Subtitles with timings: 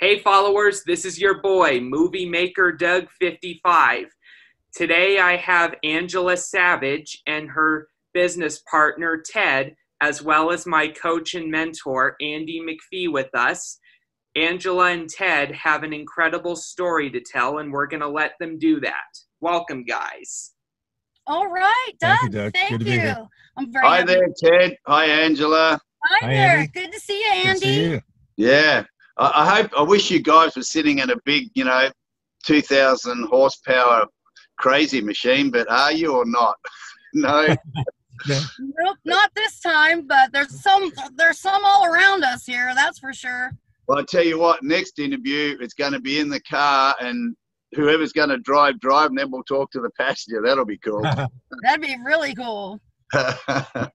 [0.00, 4.04] Hey, followers, this is your boy, Movie Maker Doug55.
[4.74, 11.34] Today I have Angela Savage and her business partner, Ted, as well as my coach
[11.34, 13.78] and mentor, Andy McPhee, with us.
[14.36, 18.56] Angela and Ted have an incredible story to tell, and we're going to let them
[18.58, 19.06] do that.
[19.40, 20.52] Welcome, guys.
[21.26, 22.18] All right, Doug.
[22.20, 22.52] Thank you, Doug.
[22.52, 23.00] Thank Good to be you.
[23.00, 23.26] here.
[23.56, 24.28] I'm very Hi happy- there,
[24.60, 24.76] Ted.
[24.86, 25.80] Hi, Angela.
[26.04, 26.56] Hi, Hi, there.
[26.58, 26.70] Andy.
[26.72, 27.60] Good to see you, Good to Andy.
[27.60, 28.00] see you.
[28.36, 28.84] Yeah,
[29.18, 29.70] I, I hope.
[29.76, 31.88] I wish you guys were sitting in a big, you know,
[32.44, 34.06] two thousand horsepower
[34.58, 36.56] crazy machine, but are you or not?
[37.14, 37.56] no.
[38.28, 43.12] Nope, not this time, but there's some there's some all around us here, that's for
[43.12, 43.52] sure.
[43.86, 44.62] Well, I tell you what.
[44.62, 47.34] Next interview, it's going to be in the car, and
[47.74, 50.42] whoever's going to drive, drive, and then we'll talk to the passenger.
[50.42, 51.00] That'll be cool.
[51.62, 52.80] That'd be really cool.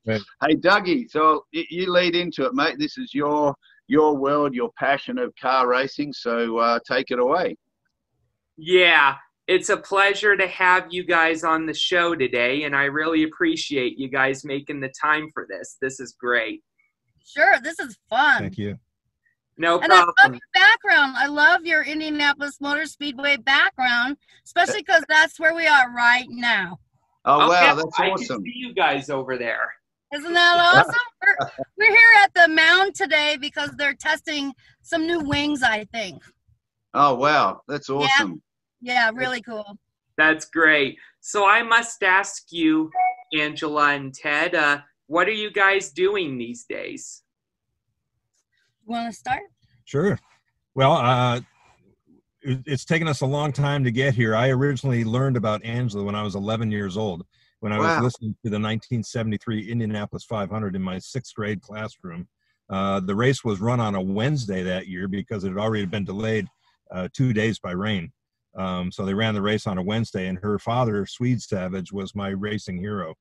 [0.06, 1.10] Hey, Dougie.
[1.10, 2.78] So you lead into it, mate.
[2.80, 3.54] This is your
[3.94, 6.12] your world, your passion of car racing.
[6.14, 7.56] So uh, take it away.
[8.58, 9.16] Yeah,
[9.48, 14.00] it's a pleasure to have you guys on the show today, and I really appreciate
[14.00, 15.78] you guys making the time for this.
[15.80, 16.64] This is great.
[17.24, 18.42] Sure, this is fun.
[18.42, 18.78] Thank you.
[19.58, 21.16] No And I love your background.
[21.16, 26.80] I love your Indianapolis Motor Speedway background, especially because that's where we are right now.
[27.26, 28.38] Oh, Okay, wow, that's I awesome.
[28.38, 29.72] can see you guys over there.
[30.14, 30.94] Isn't that awesome?
[31.22, 31.48] we're,
[31.78, 36.22] we're here at the mound today because they're testing some new wings, I think.
[36.94, 38.42] Oh, wow, that's awesome.
[38.82, 39.78] Yeah, really cool.
[40.18, 40.98] That's great.
[41.22, 42.92] So I must ask you,
[43.34, 47.24] Angela and Ted, uh, what are you guys doing these days?
[48.86, 49.44] Want to start?
[49.86, 50.20] Sure.
[50.76, 51.42] Well, uh,
[52.42, 54.36] it's taken us a long time to get here.
[54.36, 57.26] I originally learned about Angela when I was 11 years old,
[57.64, 57.96] when I Wow.
[57.96, 62.28] was listening to the 1973 Indianapolis 500 in my sixth grade classroom.
[62.70, 66.04] Uh, the race was run on a Wednesday that year because it had already been
[66.04, 66.46] delayed
[66.92, 68.12] uh, two days by rain.
[68.58, 72.14] Um, so they ran the race on a Wednesday, and her father, Swede Savage, was
[72.14, 73.16] my racing hero.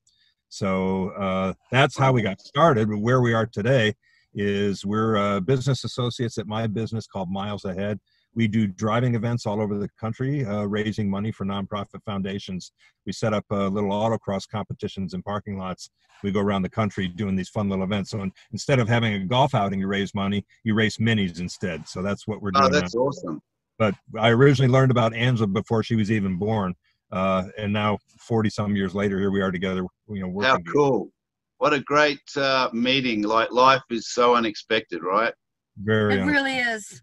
[0.48, 2.88] So uh, that's how we got started.
[2.90, 3.94] But where we are today
[4.34, 8.00] is we're uh, business associates at my business called Miles Ahead.
[8.34, 12.72] We do driving events all over the country, uh, raising money for nonprofit foundations.
[13.04, 15.90] We set up uh, little autocross competitions in parking lots.
[16.22, 18.10] We go around the country doing these fun little events.
[18.10, 21.86] So in- instead of having a golf outing, you raise money, you race minis instead.
[21.86, 22.64] So that's what we're doing.
[22.64, 23.42] Oh, now that's awesome.
[23.78, 26.74] but I originally learned about Angela before she was even born,
[27.10, 29.84] uh, and now forty some years later, here we are together.
[30.08, 30.50] You know, working.
[30.50, 30.72] How together.
[30.72, 31.12] cool.
[31.58, 33.22] What a great uh, meeting.
[33.22, 35.34] Like, life is so unexpected, right?
[35.76, 36.14] Very.
[36.14, 37.02] It un- really is.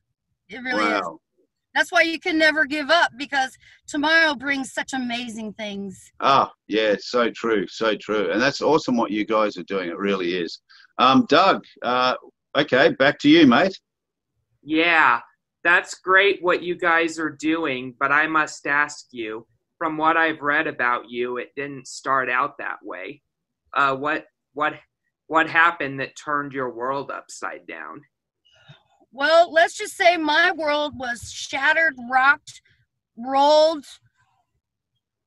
[0.49, 1.01] It really is.
[1.01, 1.19] wow.
[1.75, 3.55] That's why you can never give up because
[3.87, 6.11] tomorrow brings such amazing things.
[6.19, 8.31] Oh, yeah, so true, so true.
[8.31, 9.89] And that's awesome what you guys are doing.
[9.89, 10.61] It really is.
[10.97, 12.15] Um, Doug, uh,
[12.57, 13.79] okay, back to you, mate.
[14.63, 15.21] Yeah,
[15.63, 19.45] that's great what you guys are doing, but I must ask you,
[19.77, 23.21] from what I've read about you, it didn't start out that way.
[23.73, 24.73] Uh, what what
[25.27, 28.01] what happened that turned your world upside down?
[29.11, 32.61] Well, let's just say my world was shattered, rocked,
[33.17, 33.85] rolled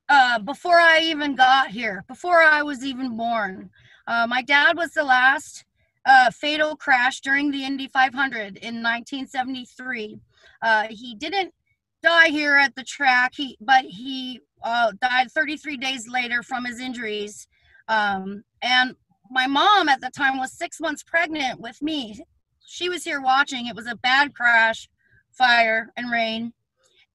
[0.07, 3.69] uh, before I even got here, before I was even born.
[4.07, 5.65] Uh, my dad was the last
[6.05, 10.19] uh, fatal crash during the Indy 500 in 1973.
[10.61, 11.53] Uh, he didn't
[12.01, 16.79] die here at the track, he, but he uh, died 33 days later from his
[16.79, 17.47] injuries.
[17.89, 18.95] Um, and
[19.29, 22.23] my mom at the time was six months pregnant with me
[22.65, 23.67] she was here watching.
[23.67, 24.89] It was a bad crash,
[25.31, 26.53] fire, and rain.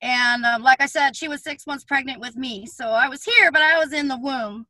[0.00, 2.66] And um, like I said, she was six months pregnant with me.
[2.66, 4.66] So I was here, but I was in the womb.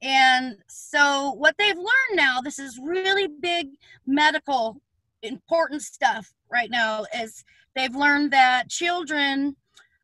[0.00, 3.68] And so what they've learned now, this is really big
[4.06, 4.80] medical
[5.22, 9.56] important stuff right now, is they've learned that children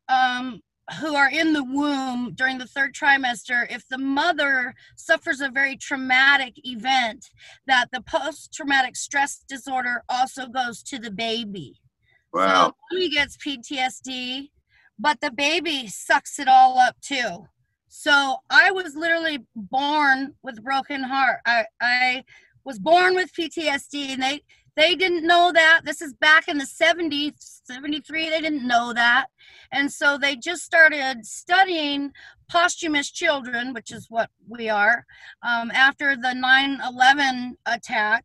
[0.08, 0.60] um,
[1.00, 5.76] who are in the womb during the third trimester, if the mother suffers a very
[5.76, 7.24] traumatic event,
[7.66, 11.80] that the post-traumatic stress disorder also goes to the baby.
[12.32, 12.66] Wow.
[12.68, 14.50] So mommy gets PTSD,
[14.98, 17.46] but the baby sucks it all up too.
[17.88, 21.38] So I was literally born with a broken heart.
[21.46, 22.24] I, I
[22.64, 24.42] was born with PTSD and they
[24.76, 25.82] they didn't know that.
[25.84, 29.26] This is back in the 70s, 73, they didn't know that.
[29.72, 32.12] And so they just started studying
[32.48, 35.04] posthumous children, which is what we are,
[35.42, 38.24] um, after the 9 11 attack.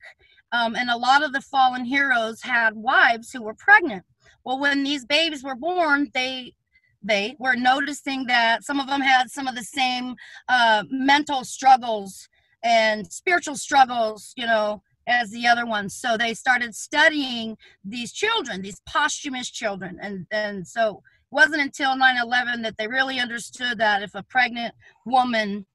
[0.51, 4.03] Um, and a lot of the fallen heroes had wives who were pregnant.
[4.43, 6.53] Well, when these babies were born, they
[7.01, 10.15] they were noticing that some of them had some of the same
[10.49, 12.27] uh, mental struggles
[12.61, 15.95] and spiritual struggles, you know, as the other ones.
[15.95, 19.99] So they started studying these children, these posthumous children.
[20.01, 24.23] And, and so it wasn't until 9 11 that they really understood that if a
[24.23, 24.73] pregnant
[25.05, 25.65] woman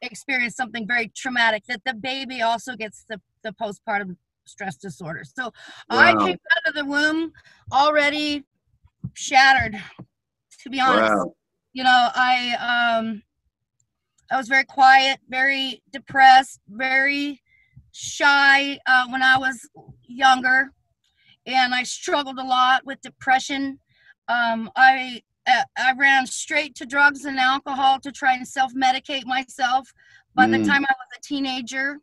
[0.00, 5.24] experienced something very traumatic, that the baby also gets the, the postpartum stress disorder.
[5.24, 5.52] So
[5.90, 7.32] I came out of the womb
[7.72, 8.44] already
[9.14, 9.76] shattered,
[10.62, 11.34] to be honest Wow.
[11.72, 13.22] you know i um
[14.32, 17.40] i was very quiet very depressed very
[17.98, 19.58] shy uh, when i was
[20.02, 20.70] younger
[21.46, 23.78] and i struggled a lot with depression.
[24.28, 29.88] Um i uh, i ran straight to drugs and alcohol to try and self-medicate myself
[30.34, 30.66] by the Mm.
[30.66, 31.98] time i was a teenager.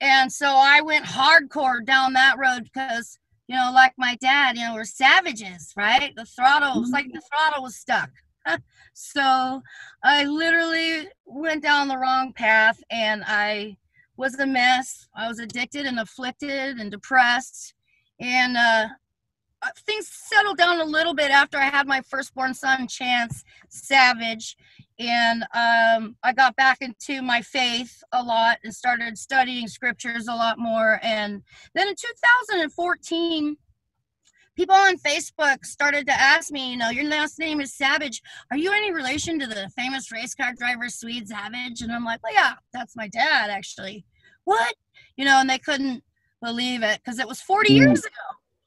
[0.00, 3.18] And so i went hardcore down that road because
[3.48, 6.12] you know like my dad you know we're savages right?
[6.16, 8.10] The throttle was like the throttle was stuck.
[8.94, 9.62] So
[10.02, 13.76] I literally went down the wrong path and I
[14.16, 15.08] was a mess.
[15.14, 17.74] I was addicted and afflicted and depressed.
[18.20, 18.88] And uh,
[19.62, 24.56] uh, things settled down a little bit after I had my firstborn son, Chance Savage.
[24.98, 30.34] And um, I got back into my faith a lot and started studying scriptures a
[30.34, 30.98] lot more.
[31.02, 31.42] And
[31.74, 33.56] then in 2014,
[34.56, 38.22] people on Facebook started to ask me, you know, your last name is Savage.
[38.50, 41.82] Are you any relation to the famous race car driver Swede Savage?
[41.82, 44.04] And I'm like, well, yeah, that's my dad, actually.
[44.44, 44.74] What?
[45.16, 46.02] You know, and they couldn't
[46.42, 47.76] believe it because it was 40 Mm.
[47.76, 48.16] years ago.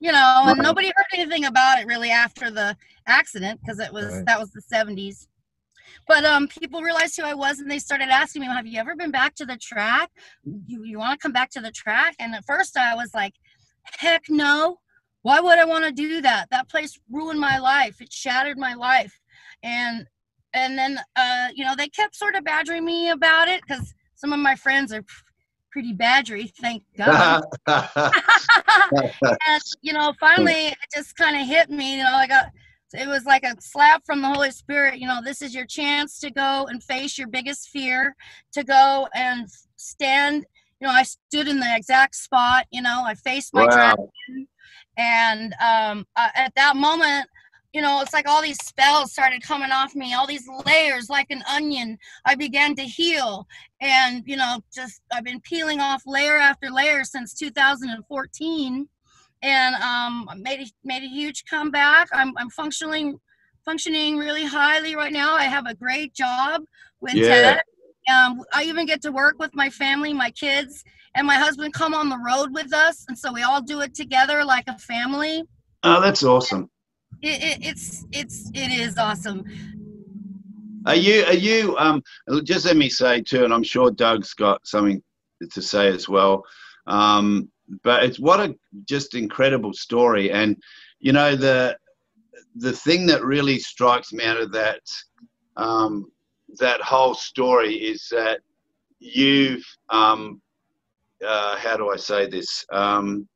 [0.01, 0.63] You know, and Right.
[0.63, 4.25] nobody heard anything about it really after the accident because it was Right.
[4.27, 5.27] that was the 70s.
[6.07, 8.79] But um, people realized who I was, and they started asking me, well, "Have you
[8.79, 10.09] ever been back to the track?
[10.67, 13.33] You you want to come back to the track?" And at first, I was like,
[13.83, 14.79] "Heck no!
[15.21, 16.49] Why would I want to do that?
[16.51, 18.01] That place ruined my life.
[18.01, 19.19] It shattered my life."
[19.63, 20.07] And
[20.53, 24.33] and then uh, you know they kept sort of badgering me about it because some
[24.33, 25.03] of my friends are
[25.71, 27.41] pretty badgery, thank God.
[29.47, 31.97] and you know, finally, it just kind of hit me.
[31.97, 32.51] You know, I got
[32.93, 34.99] it was like a slap from the Holy Spirit.
[34.99, 38.15] You know, this is your chance to go and face your biggest fear,
[38.53, 40.45] to go and stand.
[40.81, 42.65] You know, I stood in the exact spot.
[42.71, 43.73] You know, I faced my Wow.
[43.73, 44.47] dragon,
[44.99, 47.27] and um, uh, at that moment.
[47.71, 51.27] You know, it's like all these spells started coming off me, all these layers like
[51.29, 51.99] an onion.
[52.25, 53.45] I began to heal,
[53.79, 58.89] and you know, just I've been peeling off layer after layer since 2014
[59.41, 62.09] and um, I made a, made a huge comeback.
[62.11, 63.19] I'm, I'm functioning
[63.65, 65.35] functioning really highly right now.
[65.35, 66.63] I have a great job
[67.01, 67.27] with Yeah.
[67.27, 67.61] Ted.
[68.11, 70.83] Um, I even get to work with my family, my kids,
[71.15, 73.93] and my husband come on the road with us, and so we all do it
[73.95, 75.43] together like a family.
[75.83, 76.69] oh, that's awesome.
[77.21, 79.43] It, it, it's it's it is awesome.
[80.85, 82.01] Are you, are you, um,
[82.43, 85.03] just let me say too, and I'm sure Doug's got something
[85.51, 86.43] to say as well.
[86.87, 87.49] Um,
[87.83, 90.31] but it's what a just incredible story.
[90.31, 90.57] And,
[90.99, 91.77] you know, the,
[92.55, 94.81] the thing that really strikes me out of that,
[95.57, 96.11] um,
[96.57, 98.39] that whole story is that
[98.99, 100.41] you've, um,
[101.25, 102.65] uh, how do I say this?
[102.71, 103.27] Um,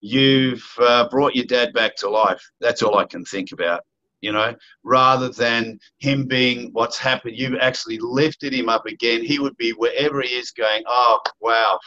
[0.00, 2.42] you've uh, brought your dad back to life.
[2.60, 3.82] That's all I can think about,
[4.20, 7.36] you know, rather than him being what's happened.
[7.36, 9.24] You've actually lifted him up again.
[9.24, 11.78] He would be wherever he is going, oh, wow,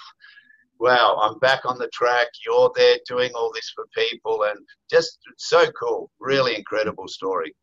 [0.79, 2.27] wow, I'm back on the track.
[2.45, 4.43] You're there doing all this for people.
[4.43, 4.59] And
[4.89, 6.11] just so cool.
[6.19, 7.55] Really incredible story.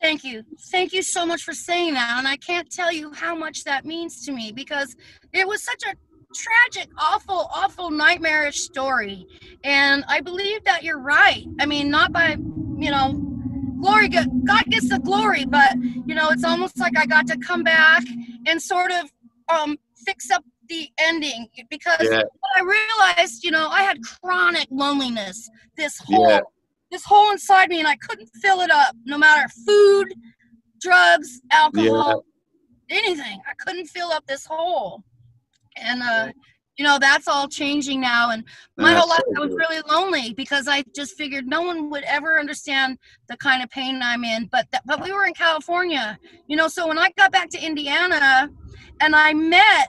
[0.00, 0.42] Thank you.
[0.72, 2.16] Thank you so much for saying that.
[2.18, 4.96] And I can't tell you how much that means to me because
[5.32, 5.94] it was such a
[6.34, 9.26] tragic, awful, awful, nightmarish story.
[9.64, 11.44] And I believe that you're right.
[11.60, 12.36] I mean, not by,
[12.78, 13.12] you know,
[13.80, 15.74] glory, God gets the glory, but,
[16.06, 18.02] you know, it's almost like I got to come back
[18.46, 19.10] and sort of
[19.48, 22.22] um, fix up the ending because Yeah.
[22.56, 25.48] I realized, you know, I had chronic loneliness.
[25.76, 26.40] This whole Yeah.
[26.90, 30.14] this hole inside me and I couldn't fill it up no matter food,
[30.78, 32.24] drugs, alcohol,
[32.90, 33.40] anything.
[33.48, 35.02] I couldn't fill up this hole.
[35.76, 36.32] And uh
[36.78, 38.44] you know, that's all changing now and
[38.78, 42.40] my whole life I was really lonely because I just figured no one would ever
[42.40, 42.98] understand
[43.28, 44.46] the kind of pain I'm in.
[44.46, 46.68] But that, but we were in California, you know.
[46.68, 48.48] So when I got back to Indiana,
[49.02, 49.88] and I met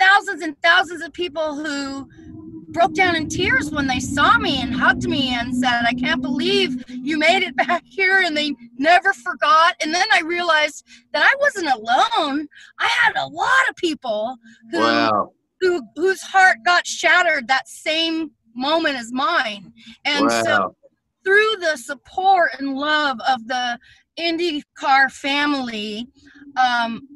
[0.00, 2.08] thousands and thousands of people who
[2.74, 6.20] broke down in tears when they saw me and hugged me and said, "I can't
[6.20, 9.76] believe you made it back here," and they never forgot.
[9.80, 12.48] And then I realized that I wasn't alone.
[12.78, 14.36] I had a lot of people
[14.70, 15.32] who Wow.
[15.60, 19.72] who whose heart got shattered that same moment as mine.
[20.04, 20.76] And so
[21.24, 23.78] through the support and love of the
[24.18, 26.06] IndyCar family,
[26.56, 27.08] um,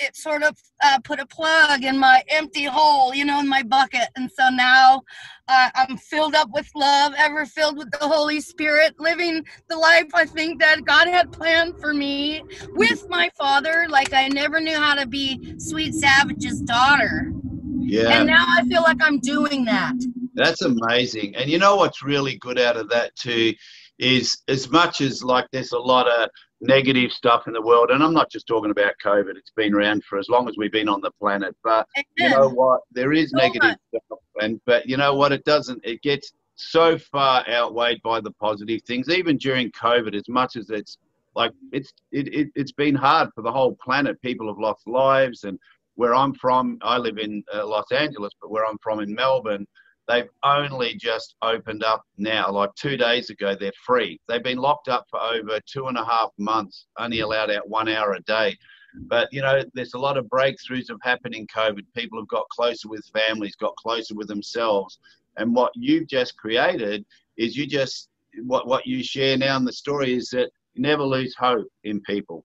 [0.00, 3.62] it sort of uh, put a plug in my empty hole, you know, in my
[3.62, 4.08] bucket.
[4.16, 5.02] And so now
[5.48, 10.10] uh, I'm filled up with love, ever filled with the Holy Spirit, living the life
[10.14, 12.42] I think that God had planned for me
[12.74, 13.86] with my father.
[13.88, 17.32] Like I never knew how to be Swede Savage's daughter.
[17.80, 18.20] Yeah.
[18.20, 19.94] And now I feel like I'm doing that.
[20.34, 21.34] That's amazing.
[21.36, 23.54] And you know what's really good out of that too
[23.98, 26.30] is as much as like there's a lot of
[26.60, 30.04] negative stuff in the world, and I'm not just talking about COVID, it's been around
[30.04, 31.56] for as long as we've been on the planet.
[31.64, 31.86] But
[32.16, 32.80] you know what?
[32.92, 35.32] There is So negative stuff and but you know what?
[35.32, 40.28] It doesn't it gets so far outweighed by the positive things, even during COVID, as
[40.28, 40.98] much as it's
[41.34, 44.20] like it's it, it it's been hard for the whole planet.
[44.22, 45.58] People have lost lives and
[45.94, 49.66] where I'm from, I live in uh, Los Angeles, but where I'm from in Melbourne,
[50.10, 52.50] they've only just opened up now.
[52.50, 54.20] Like two days ago, they're free.
[54.28, 57.88] They've been locked up for over two and a half months, only allowed out one
[57.88, 58.56] hour a day.
[59.02, 61.84] But you know, there's a lot of breakthroughs have happened in COVID.
[61.94, 64.98] People have got closer with families, got closer with themselves.
[65.36, 67.04] And what you've just created
[67.36, 68.08] is you just
[68.44, 72.00] what what you share now in the story is that you never lose hope in
[72.00, 72.44] people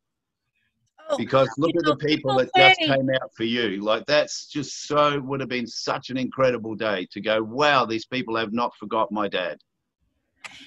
[1.09, 3.81] Oh, because look at the people people that just came out for you.
[3.81, 7.43] Like that's just so would have been such an incredible day to go.
[7.43, 9.59] Wow, these people have not forgot my dad.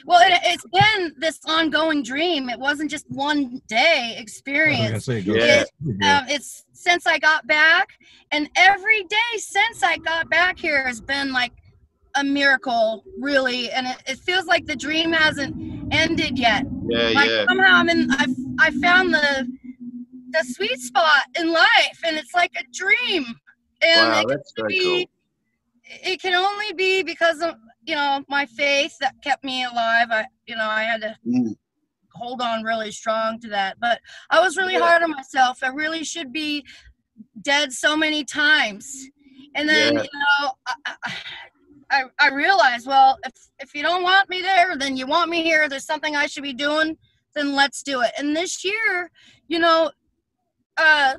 [0.07, 2.49] Well, it, it's been this ongoing dream.
[2.49, 5.04] It wasn't just one day I was gonna experience.
[5.04, 5.35] say, Yeah.
[5.35, 5.66] ahead.
[6.02, 7.88] Um, it's since I got back,
[8.30, 11.52] and every day since I got back here has been like
[12.16, 13.71] a miracle, really.
[13.71, 16.64] And it, it feels like the dream hasn't ended yet.
[16.88, 18.11] Yeah, Like yeah, somehow I'm in.
[18.11, 18.26] I
[18.61, 19.49] I found the
[20.30, 23.25] the sweet spot in life, and it's like a dream.
[23.82, 25.04] And wow, it so be cool.
[25.85, 27.54] it can only be because of
[27.87, 31.56] you know my faith that kept me alive i you know i had to Mm,
[32.12, 34.80] hold on really strong to that but i was really Yeah.
[34.80, 36.64] hard on myself i really should be
[37.42, 39.08] dead so many times
[39.54, 40.02] and then Yeah.
[40.02, 41.12] you know I, I-
[41.90, 45.42] I, I realized well if if you don't want me there then you want me
[45.42, 46.99] here there's something i should be doing
[47.35, 49.11] then let's do it and this year
[49.47, 49.90] you know
[50.78, 51.14] uh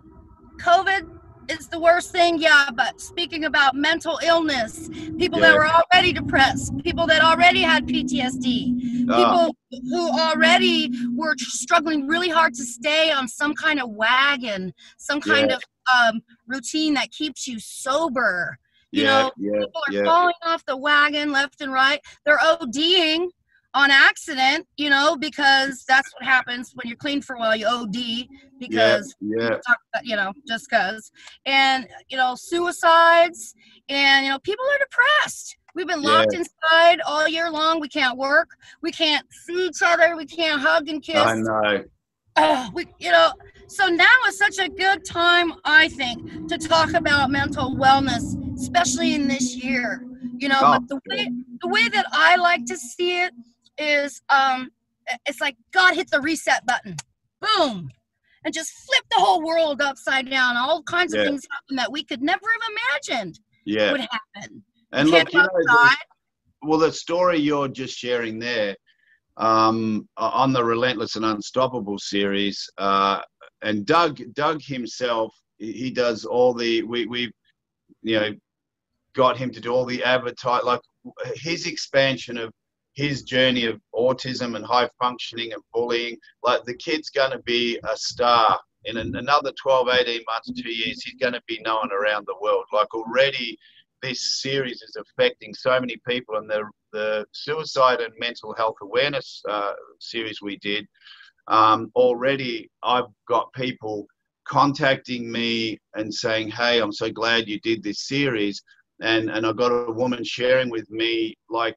[0.58, 1.08] covid
[1.50, 6.76] is the worst thing yeah but speaking about mental illness people that were already depressed
[6.84, 8.76] people that already had ptsd
[9.12, 14.72] Oh, people who already were struggling really hard to stay on some kind of wagon
[14.98, 15.56] some kind Yeah.
[15.56, 15.64] of
[16.14, 18.60] um, routine that keeps you sober
[18.92, 22.02] you yeah, know, yeah, people are yeah, falling off the wagon left and right.
[22.26, 23.28] They're ODing
[23.74, 27.56] on accident, you know, because that's what happens when you're clean for a while.
[27.56, 28.28] You OD
[28.60, 31.12] because yeah, about, you know, just because.
[31.46, 33.54] And you know, suicides,
[33.88, 35.58] and you know, people are depressed.
[35.76, 37.80] We've been locked inside all year long.
[37.80, 38.50] We can't work.
[38.82, 40.16] We can't see each other.
[40.16, 41.84] We can't hug and kiss I know.
[42.36, 43.32] uh, we, you know,
[43.68, 49.14] so now is such a good time, I think, to talk about mental wellness, especially
[49.14, 50.04] in this year.
[50.38, 51.30] You know, Oh, but the way
[51.62, 53.32] the way that I like to see it
[53.80, 54.70] is, um,
[55.26, 56.96] it's like God hit the reset button,
[57.42, 57.90] boom,
[58.44, 60.58] and just flip the whole world upside down.
[60.58, 61.22] All kinds Yeah.
[61.22, 64.64] of things happen that we could never have imagined Yeah, would happen.
[64.94, 65.96] and look, you know, the-
[66.62, 68.76] well, the story you're just sharing there
[69.38, 73.22] um, on the Relentless and Unstoppable series, uh,
[73.62, 77.32] and Doug, Doug himself, he he does all the we we,
[78.02, 78.32] you know,
[79.14, 80.82] got him to do all the advertise like
[81.36, 82.52] his expansion of
[83.00, 86.18] his journey of autism and high functioning and bullying.
[86.44, 90.70] Like the kid's going to be a star in an, another 12, 18 months, two
[90.70, 91.02] years.
[91.02, 92.66] He's going to be known around the world.
[92.74, 93.58] Like already
[94.02, 99.44] this series is affecting so many people and the the suicide and mental health awareness
[99.48, 100.88] uh, series we did
[101.50, 104.08] um, already i've got people
[104.46, 108.64] contacting me and saying hey i'm so glad you did this series
[109.02, 111.76] and and i got a woman sharing with me like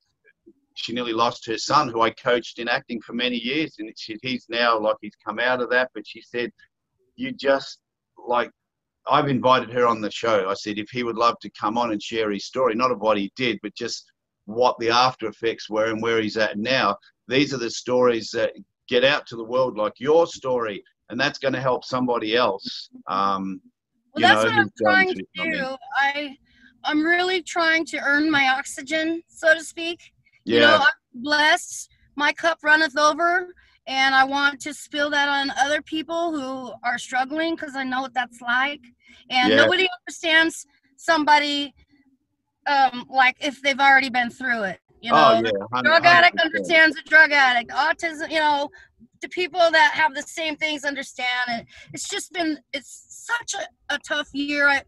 [0.74, 4.16] she nearly lost her son who i coached in acting for many years and she,
[4.22, 6.50] he's now like he's come out of that but she said
[7.16, 7.80] you just
[8.26, 8.50] like
[9.08, 10.48] I've invited her on the show.
[10.48, 13.00] I said if he would love to come on and share his story, not of
[13.00, 14.10] what he did, but just
[14.44, 16.96] what the after effects were and where he's at now.
[17.28, 18.52] These are the stories that
[18.88, 22.90] get out to the world, like your story, and that's going to help somebody else.
[23.08, 23.60] Um,
[24.14, 25.52] Well, you that's know, what I'm trying to something.
[25.52, 25.76] do.
[26.00, 26.36] I
[26.84, 30.12] I'm really trying to earn my oxygen, so to speak.
[30.44, 31.90] Yeah, You know, I'm blessed.
[32.16, 33.54] My cup runneth over,
[33.86, 38.02] and I want to spill that on other people who are struggling because I know
[38.02, 38.80] what that's like.
[39.30, 39.56] And Yeah.
[39.56, 41.74] nobody understands somebody
[42.66, 44.78] um, like if they've already been through it.
[45.00, 46.06] You know, oh yeah, drug 100%.
[46.06, 47.72] addict understands a drug addict.
[47.72, 48.70] Autism, you know,
[49.20, 53.94] the people that have the same things understand and it's just been it's such a,
[53.94, 54.82] a tough year i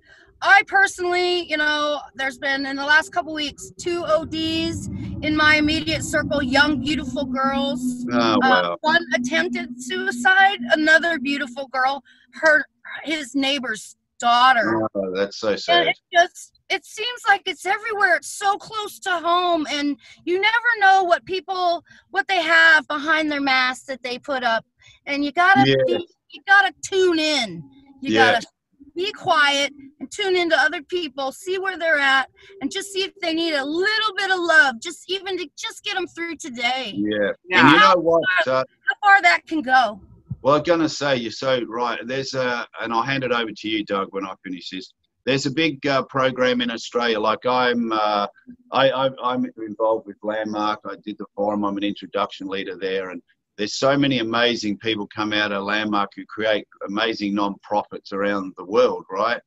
[0.44, 4.88] i personally you know there's been in the last couple weeks two ods
[5.22, 8.76] in my immediate circle young beautiful girls Oh, uh, wow.
[8.82, 12.02] one attempted suicide another beautiful girl
[12.34, 12.64] her
[13.04, 15.86] his neighbor's daughter Oh, that's so and sad.
[15.88, 20.68] it just it seems like it's everywhere it's so close to home and you never
[20.78, 24.64] know what people what they have behind their mask that they put up
[25.06, 25.74] and you gotta Yeah.
[25.86, 27.62] be, you gotta tune in
[28.00, 28.32] you Yeah.
[28.32, 28.46] gotta
[28.94, 32.28] be quiet and tune into other people see where they're at
[32.60, 35.84] and just see if they need a little bit of love just even to just
[35.84, 37.32] get them through today Yeah.
[37.48, 37.60] Yeah.
[37.60, 38.22] And you know what?
[38.46, 40.00] Uh, how far that can go
[40.42, 41.98] Well, I'm gonna say you're so right.
[42.04, 44.92] There's a, and I'll hand it over to you, Doug, when I finish this.
[45.26, 47.18] There's a big uh, program in Australia.
[47.18, 48.26] Like I'm, uh,
[48.70, 50.80] I, I, I'm involved with Landmark.
[50.84, 51.64] I did the forum.
[51.64, 53.22] I'm an introduction leader there, and
[53.56, 58.64] there's so many amazing people come out of Landmark who create amazing non-profits around the
[58.64, 59.40] world, right?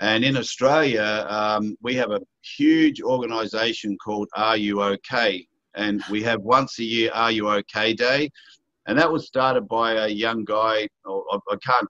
[0.00, 5.46] And in Australia, um, we have a huge organisation called Are You OK?
[5.74, 8.30] And we have once a year Are You OK Day
[8.86, 10.88] and that was started by a young guy.
[11.04, 11.88] Or I, I can't,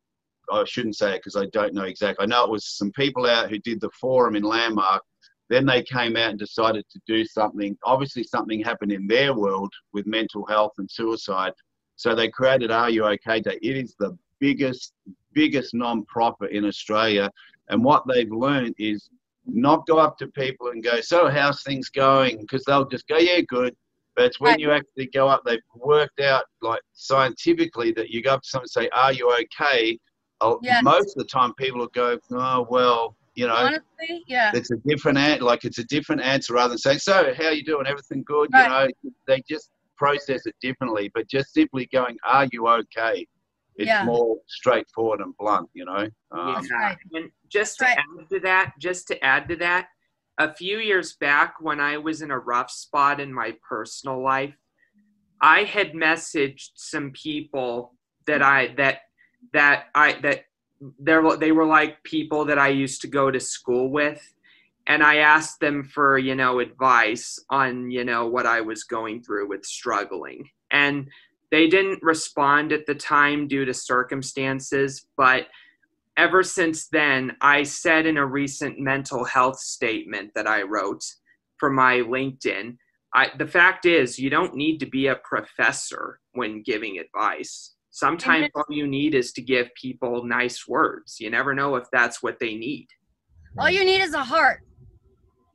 [0.52, 2.22] I shouldn't say it because I don't know exactly.
[2.22, 5.02] I know it was some people out who did the forum in Landmark.
[5.48, 7.76] Then they came out and decided to do something.
[7.84, 11.52] Obviously, something happened in their world with mental health and suicide.
[11.96, 13.58] So they created Are You OK Day.
[13.62, 14.94] It is the biggest,
[15.32, 17.30] biggest non-profit in Australia.
[17.68, 19.08] And what they've learned is
[19.46, 23.18] not go up to people and go, "So how's things going?" Because they'll just go,
[23.18, 23.76] "Yeah, good."
[24.16, 24.60] But it's when Right.
[24.60, 28.64] you actually go up, they've worked out like scientifically that you go up to someone
[28.64, 29.98] and say, Are you okay?
[30.62, 30.84] Yes.
[30.84, 34.76] Most of the time, people will go, Oh, well, you know, honestly yeah it's a
[34.86, 35.44] different answer.
[35.44, 37.86] Like it's a different answer rather than saying, So, how you doing?
[37.86, 38.50] Everything good?
[38.52, 38.94] Right.
[39.02, 41.10] You know, they just process it differently.
[41.14, 43.26] But just simply going, Are you okay?
[43.76, 44.04] It's Yeah.
[44.04, 46.08] more straightforward and blunt, you know?
[46.30, 46.96] Um, That's right.
[47.12, 47.98] And just to Right.
[47.98, 49.88] add to that, just to add to that,
[50.38, 54.54] a few years back when I was in a rough spot in my personal life,
[55.40, 59.02] I had messaged some people that I that
[59.52, 60.44] that I that
[60.98, 64.34] they were they were like people that I used to go to school with
[64.86, 69.22] and I asked them for, you know, advice on, you know, what I was going
[69.22, 70.48] through with struggling.
[70.70, 71.08] And
[71.50, 75.46] they didn't respond at the time due to circumstances, but
[76.16, 81.04] ever since then, I said in a recent mental health statement that I wrote
[81.58, 82.76] for my LinkedIn,
[83.14, 87.73] I, the fact is, you don't need to be a professor when giving advice.
[87.94, 91.18] Sometimes all you need is to give people nice words.
[91.20, 92.88] You never know if that's what they need.
[93.56, 94.62] all you need is a heart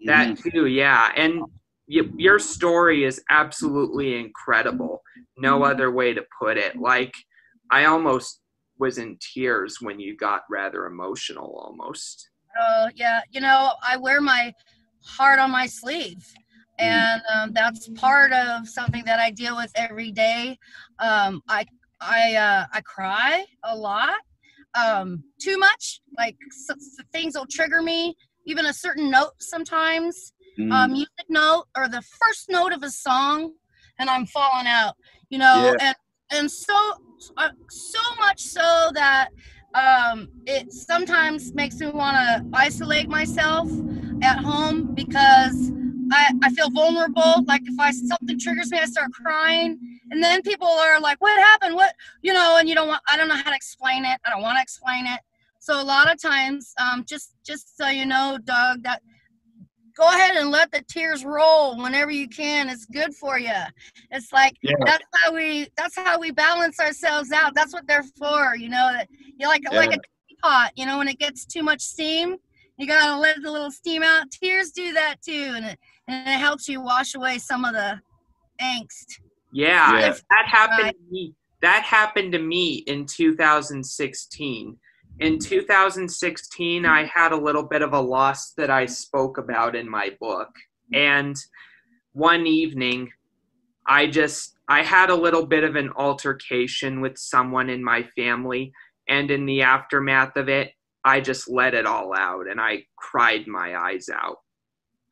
[0.05, 1.11] That too, yeah.
[1.17, 1.41] And
[1.89, 5.01] y- your story is absolutely incredible.
[5.37, 6.77] No other way to put it.
[6.77, 7.13] Like,
[7.71, 8.39] I almost
[8.77, 12.29] was in tears when you got rather emotional almost.
[12.57, 14.53] Oh yeah, you know I wear my
[15.03, 16.25] heart on my sleeve,
[16.79, 20.57] and um, that's part of something that I deal with every day.
[20.99, 21.65] Um, I
[22.01, 24.15] I uh, I cry a lot,
[24.75, 26.01] um, too much.
[26.17, 28.15] Like s- s- things will trigger me.
[28.45, 30.85] Even a certain note sometimes, Mm.
[30.85, 33.53] a music note or the first note of a song,
[33.99, 34.95] and I'm falling out.
[35.29, 35.95] You know, and
[36.31, 36.75] and so
[37.37, 39.29] uh, so much so that
[39.75, 43.69] um, it sometimes makes me want to isolate myself
[44.23, 45.71] at home because
[46.11, 47.43] I, I feel vulnerable.
[47.45, 49.77] Like if I something triggers me, I start crying,
[50.11, 51.75] and then people are like, "What happened?
[51.75, 53.01] What you know?" And you don't want.
[53.11, 54.19] I don't know how to explain it.
[54.25, 55.19] I don't want to explain it.
[55.59, 59.01] So a lot of times, um, just just so you know, Doug, that
[59.99, 62.69] go ahead and let the tears roll whenever you can.
[62.69, 63.51] It's good for you.
[64.11, 64.75] It's like Yeah.
[64.85, 67.53] that's how we that's how we balance ourselves out.
[67.53, 68.55] That's what they're for.
[68.55, 68.89] You know
[69.37, 70.71] you like like a teapot.
[70.75, 72.37] You know when it gets too much steam,
[72.77, 74.31] you gotta let the little steam out.
[74.31, 77.99] Tears do that too, and it and it helps you wash away some of the
[78.61, 79.19] angst.
[79.53, 80.15] Yeah, Yeah.
[80.29, 80.95] that happened Right.
[80.95, 81.35] to me.
[81.61, 84.79] That happened to me in 2016.
[85.19, 89.89] In 2016, I had a little bit of a loss that I spoke about in
[89.89, 90.49] my book.
[90.93, 91.35] And
[92.13, 93.11] one evening,
[93.85, 98.71] I just I had a little bit of an altercation with someone in my family,
[99.07, 103.47] and in the aftermath of it, I just let it all out and I cried
[103.47, 104.37] my eyes out.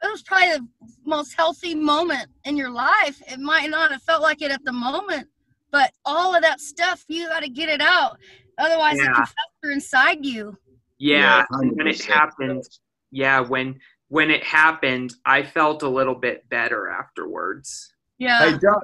[0.04, 0.68] It was probably the
[1.06, 3.22] most healthy moment in your life.
[3.28, 5.28] It might not have felt like it at the moment,
[5.72, 8.18] but all of that stuff you got to get it out.
[8.58, 9.14] Otherwise, it Yeah.
[9.14, 10.56] can fester inside you.
[11.00, 12.64] Yeah, and when it happened,
[13.12, 13.80] yeah, when
[14.10, 17.94] when it happened, I felt a little bit better afterwards.
[18.20, 18.52] Yeah.
[18.52, 18.82] Hey, Doug.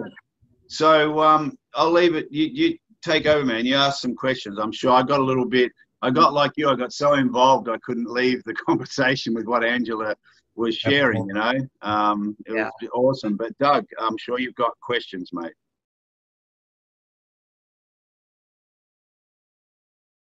[0.68, 2.28] So um, I'll leave it.
[2.30, 3.66] You, you take over, man.
[3.66, 4.60] You asked some questions.
[4.60, 5.72] I'm sure I got a little bit.
[6.02, 6.68] I got like you.
[6.70, 10.14] I got so involved I couldn't leave the conversation with what Angela
[10.56, 11.28] was sharing.
[11.28, 12.70] You know, um, it Yeah.
[12.82, 13.36] was awesome.
[13.38, 15.54] But Doug, I'm sure you've got questions, mate.